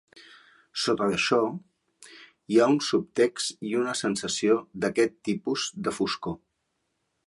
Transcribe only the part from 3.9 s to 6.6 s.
sensació d'aquest tipus de foscor.